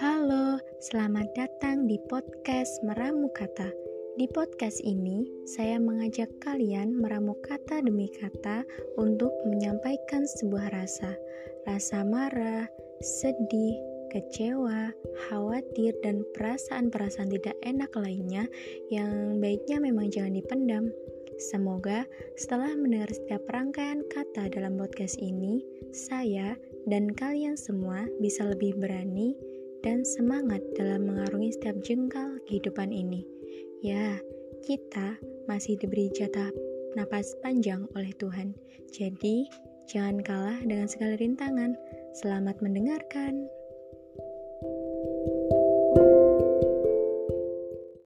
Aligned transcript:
Halo, 0.00 0.56
selamat 0.80 1.28
datang 1.36 1.84
di 1.84 2.00
podcast 2.08 2.80
Meramu 2.80 3.28
Kata. 3.36 3.68
Di 4.16 4.24
podcast 4.32 4.80
ini, 4.80 5.28
saya 5.44 5.76
mengajak 5.76 6.40
kalian 6.40 6.96
meramu 6.96 7.36
kata 7.44 7.84
demi 7.84 8.08
kata 8.08 8.64
untuk 8.96 9.28
menyampaikan 9.44 10.24
sebuah 10.24 10.72
rasa. 10.72 11.12
Rasa 11.68 12.00
marah, 12.00 12.64
sedih, 13.04 13.76
kecewa, 14.08 14.88
khawatir, 15.28 15.92
dan 16.00 16.24
perasaan-perasaan 16.32 17.36
tidak 17.36 17.60
enak 17.60 17.92
lainnya 17.92 18.48
yang 18.88 19.36
baiknya 19.36 19.84
memang 19.84 20.08
jangan 20.08 20.32
dipendam. 20.32 20.88
Semoga 21.52 22.08
setelah 22.40 22.72
mendengar 22.72 23.12
setiap 23.12 23.44
rangkaian 23.52 24.00
kata 24.08 24.48
dalam 24.48 24.80
podcast 24.80 25.20
ini, 25.20 25.60
saya 25.92 26.56
dan 26.88 27.12
kalian 27.12 27.60
semua 27.60 28.08
bisa 28.24 28.48
lebih 28.48 28.80
berani 28.80 29.36
dan 29.80 30.04
semangat 30.04 30.60
dalam 30.76 31.08
mengarungi 31.08 31.52
setiap 31.52 31.76
jengkal 31.84 32.40
kehidupan 32.48 32.92
ini. 32.92 33.24
Ya, 33.80 34.20
kita 34.64 35.16
masih 35.48 35.76
diberi 35.80 36.12
jatah 36.12 36.52
napas 36.96 37.36
panjang 37.40 37.88
oleh 37.96 38.12
Tuhan. 38.16 38.52
Jadi, 38.92 39.48
jangan 39.88 40.20
kalah 40.20 40.60
dengan 40.64 40.88
segala 40.88 41.16
rintangan. 41.16 41.76
Selamat 42.16 42.58
mendengarkan. 42.60 43.46